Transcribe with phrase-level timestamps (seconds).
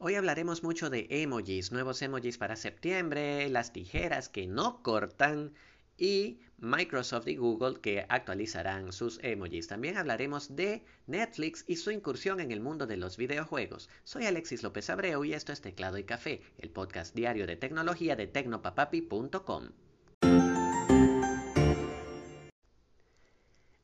[0.00, 5.54] Hoy hablaremos mucho de emojis, nuevos emojis para septiembre, las tijeras que no cortan
[5.96, 9.66] y Microsoft y Google que actualizarán sus emojis.
[9.66, 13.90] También hablaremos de Netflix y su incursión en el mundo de los videojuegos.
[14.04, 18.14] Soy Alexis López Abreu y esto es Teclado y Café, el podcast diario de tecnología
[18.14, 19.70] de tecnopapapi.com.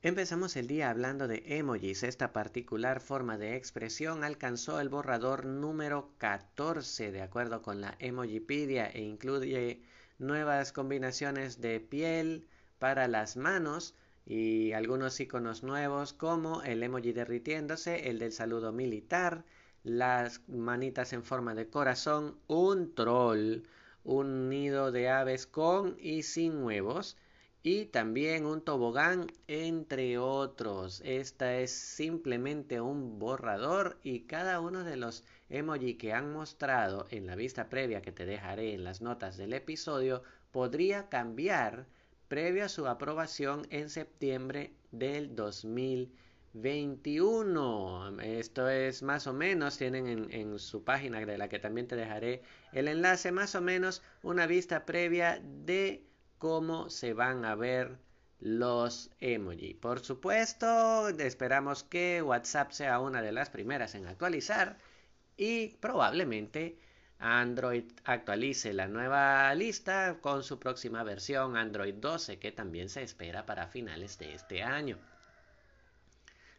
[0.05, 2.02] Empezamos el día hablando de emojis.
[2.02, 8.85] Esta particular forma de expresión alcanzó el borrador número 14 de acuerdo con la Emojipedia
[8.85, 9.81] e incluye
[10.18, 12.46] nuevas combinaciones de piel
[12.79, 13.95] para las manos
[14.26, 19.46] y algunos iconos nuevos como el emoji derritiéndose, el del saludo militar,
[19.84, 23.62] las manitas en forma de corazón, un troll,
[24.04, 27.17] un nido de aves con y sin huevos,
[27.67, 31.00] y también un tobogán, entre otros.
[31.03, 37.27] Esta es simplemente un borrador y cada uno de los emoji que han mostrado en
[37.27, 41.87] la vista previa que te dejaré en las notas del episodio podría cambiar
[42.29, 48.21] previo a su aprobación en septiembre del 2021.
[48.21, 51.97] Esto es más o menos, tienen en, en, su página de la que también te
[51.97, 56.05] dejaré el enlace, más o menos una vista previa de
[56.45, 57.97] cómo se van a ver
[58.39, 59.73] los emoji.
[59.73, 64.77] Por supuesto, esperamos que WhatsApp sea una de las primeras en actualizar
[65.39, 66.78] y probablemente
[67.19, 73.47] Android actualice la nueva lista con su próxima versión Android 12 que también se espera
[73.47, 74.98] para finales de este año.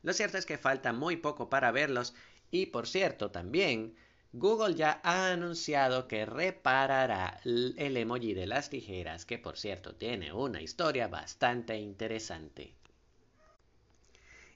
[0.02, 2.16] Lo cierto es que falta muy poco para verlos
[2.50, 3.96] y por cierto también
[4.38, 10.34] Google ya ha anunciado que reparará el emoji de las tijeras, que por cierto tiene
[10.34, 12.74] una historia bastante interesante.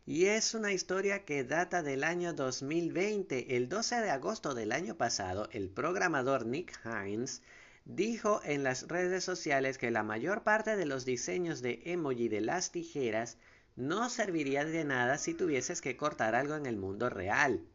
[0.05, 3.55] Y es una historia que data del año 2020.
[3.55, 7.41] El 12 de agosto del año pasado, el programador Nick Hines
[7.85, 12.41] dijo en las redes sociales que la mayor parte de los diseños de emoji de
[12.41, 13.37] las tijeras
[13.77, 17.65] no serviría de nada si tuvieses que cortar algo en el mundo real.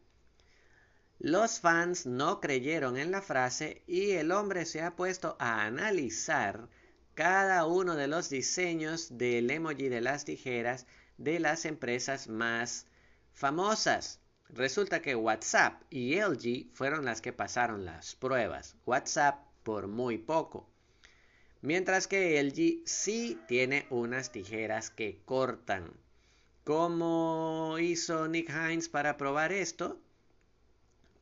[1.19, 6.67] Los fans no creyeron en la frase y el hombre se ha puesto a analizar
[7.13, 10.85] cada uno de los diseños del emoji de las tijeras
[11.17, 12.87] de las empresas más
[13.33, 14.19] famosas.
[14.49, 18.75] Resulta que WhatsApp y LG fueron las que pasaron las pruebas.
[18.85, 20.69] WhatsApp por muy poco.
[21.61, 25.93] Mientras que LG sí tiene unas tijeras que cortan.
[26.65, 29.99] ¿Cómo hizo Nick Hines para probar esto?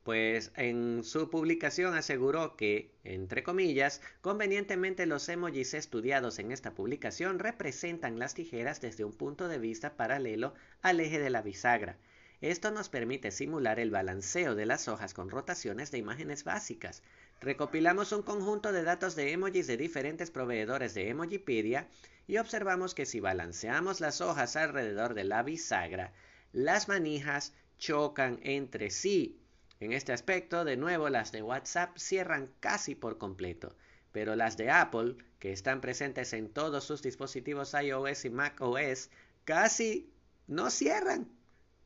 [0.03, 7.39] Pues en su publicación aseguró que, entre comillas, convenientemente los emojis estudiados en esta publicación
[7.39, 11.97] representan las tijeras desde un punto de vista paralelo al eje de la bisagra.
[12.41, 17.01] Esto nos permite simular el balanceo de las hojas con rotaciones de imágenes básicas.
[17.39, 21.87] Recopilamos un conjunto de datos de emojis de diferentes proveedores de Emojipedia
[22.27, 26.11] y observamos que si balanceamos las hojas alrededor de la bisagra,
[26.51, 29.39] las manijas chocan entre sí
[29.85, 33.75] en este aspecto, de nuevo, las de WhatsApp cierran casi por completo,
[34.11, 39.09] pero las de Apple, que están presentes en todos sus dispositivos iOS y macOS,
[39.45, 40.11] casi
[40.47, 41.27] no cierran.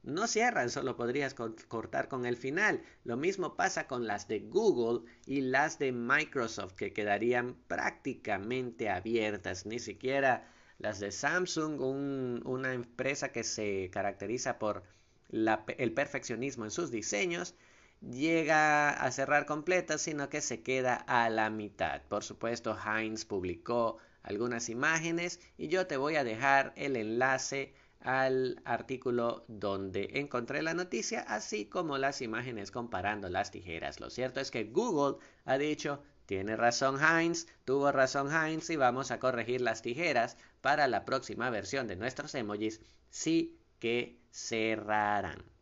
[0.03, 2.81] No cierran, solo podrías cortar con el final.
[3.03, 9.65] Lo mismo pasa con las de Google y las de Microsoft, que quedarían prácticamente abiertas.
[9.65, 14.83] Ni siquiera las de Samsung, una empresa que se caracteriza por
[15.29, 17.55] el perfeccionismo en sus diseños,
[18.01, 22.01] llega a cerrar completa, sino que se queda a la mitad.
[22.03, 28.61] Por supuesto, Heinz publicó algunas imágenes y yo te voy a dejar el enlace al
[28.65, 33.99] artículo donde encontré la noticia, así como las imágenes comparando las tijeras.
[33.99, 39.11] Lo cierto es que Google ha dicho, tiene razón Heinz, tuvo razón Heinz y vamos
[39.11, 45.56] a corregir las tijeras para la próxima versión de nuestros emojis, sí que cerrarán.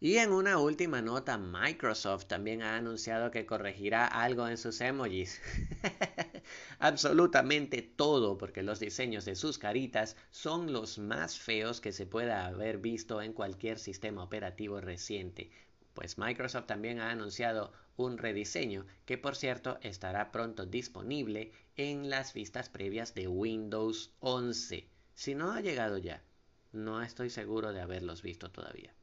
[0.00, 5.40] Y en una última nota, Microsoft también ha anunciado que corregirá algo en sus emojis.
[6.78, 12.46] Absolutamente todo, porque los diseños de sus caritas son los más feos que se pueda
[12.46, 15.50] haber visto en cualquier sistema operativo reciente.
[15.94, 22.34] Pues Microsoft también ha anunciado un rediseño que por cierto estará pronto disponible en las
[22.34, 24.86] vistas previas de Windows 11.
[25.16, 26.22] Si no ha llegado ya,
[26.70, 28.94] no estoy seguro de haberlos visto todavía.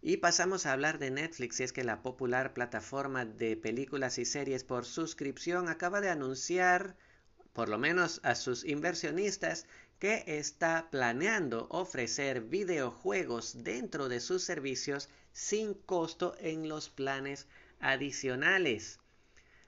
[0.00, 4.24] Y pasamos a hablar de Netflix, y es que la popular plataforma de películas y
[4.24, 6.96] series por suscripción acaba de anunciar,
[7.52, 9.66] por lo menos a sus inversionistas,
[9.98, 17.48] que está planeando ofrecer videojuegos dentro de sus servicios sin costo en los planes
[17.80, 19.00] adicionales.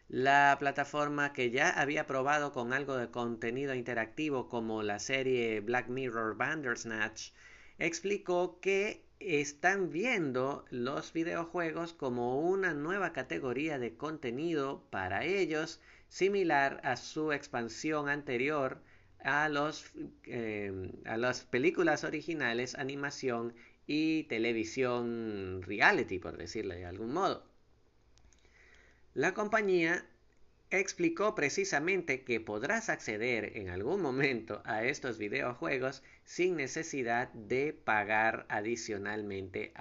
[0.08, 5.88] La plataforma que ya había probado con algo de contenido interactivo como la serie Black
[5.88, 7.32] Mirror Bandersnatch
[7.78, 16.80] explicó que están viendo los videojuegos como una nueva categoría de contenido para ellos, similar
[16.84, 18.80] a su expansión anterior
[19.22, 19.84] a, los,
[20.24, 23.54] eh, a las películas originales, animación
[23.86, 27.44] y televisión reality, por decirlo de algún modo.
[29.14, 30.06] La compañía
[30.70, 38.46] explicó precisamente que podrás acceder en algún momento a estos videojuegos sin necesidad de pagar
[38.48, 39.72] adicionalmente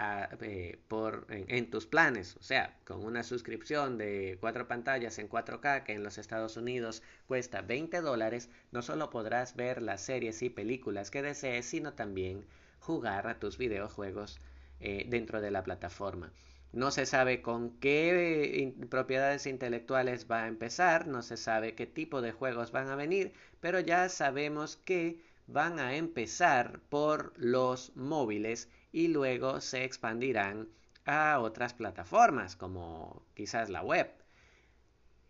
[0.41, 2.35] eh, por, en, tus planes.
[2.37, 7.03] O sea, con una suscripción de cuatro pantallas en 4K que en los Estados Unidos
[7.27, 12.45] cuesta 20 dólares, no solo podrás ver las series y películas que desees, sino también
[12.79, 14.39] jugar a tus videojuegos
[14.79, 16.31] eh, dentro de la plataforma.
[16.71, 21.87] No se sabe con qué eh, propiedades intelectuales va a empezar, no se sabe qué
[21.87, 27.95] tipo de juegos van a venir, pero ya sabemos que van a empezar por los
[27.95, 30.69] móviles y luego se expandirán
[31.05, 34.11] a otras plataformas como quizás la web.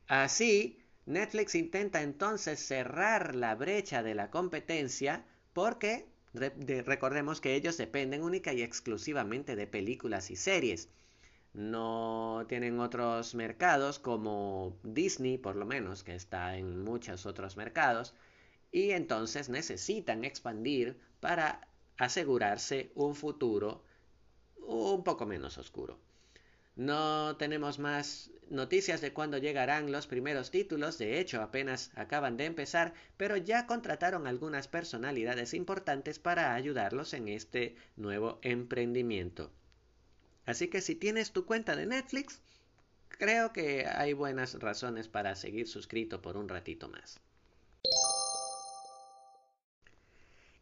[0.08, 6.06] Así, Netflix intenta entonces cerrar la brecha de la competencia porque
[6.86, 10.90] recordemos que ellos dependen única y exclusivamente de películas y series
[11.54, 18.14] no tienen otros mercados como Disney, por lo menos, que está en muchos otros mercados,
[18.72, 21.68] y entonces necesitan expandir para
[21.98, 23.84] asegurarse un futuro
[24.58, 26.00] un poco menos oscuro.
[26.76, 32.46] No tenemos más noticias de cuándo llegarán los primeros títulos, de hecho apenas acaban de
[32.46, 39.52] empezar, pero ya contrataron algunas personalidades importantes para ayudarlos en este nuevo emprendimiento.
[40.50, 42.42] Así que si tienes tu cuenta de Netflix,
[43.08, 47.20] creo que hay buenas razones para seguir suscrito por un ratito más.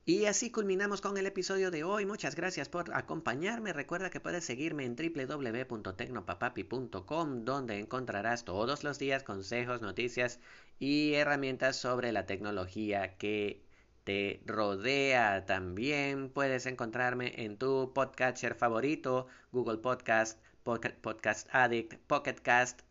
[0.03, 2.05] Y así culminamos con el episodio de hoy.
[2.05, 3.71] Muchas gracias por acompañarme.
[3.71, 10.41] Recuerda que puedes seguirme en www.tecnopapapi.com donde encontrarás todos los días consejos, noticias
[10.79, 13.65] y herramientas sobre la tecnología que
[14.07, 16.29] te rodea también.
[16.29, 22.83] Puedes encontrarme en tu podcatcher favorito, Google Podcast, Podcast Addict, Pocket Cast,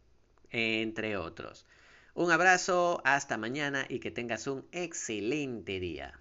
[0.50, 1.64] entre otros.
[2.12, 6.20] Un abrazo, hasta mañana y que tengas un excelente día.